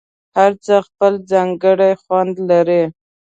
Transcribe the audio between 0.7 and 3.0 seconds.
خپل ځانګړی خوند لري.